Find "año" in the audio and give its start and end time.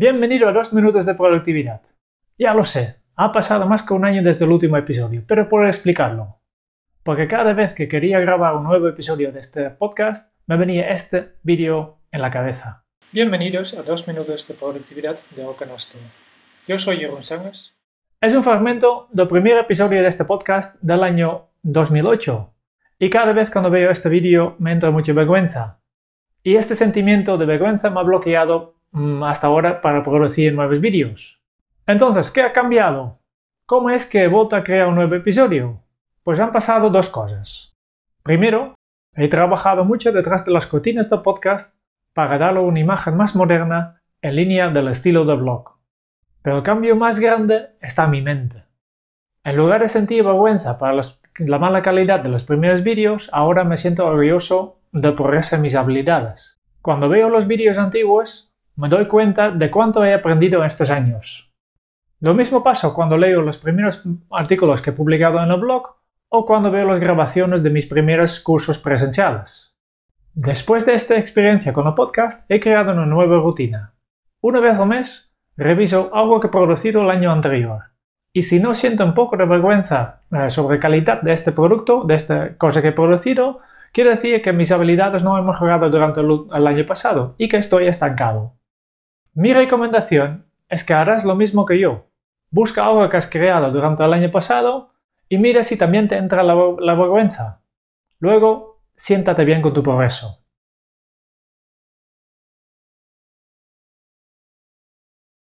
4.04-4.22, 21.04-21.50, 77.10-77.30, 86.66-86.86, 94.12-94.30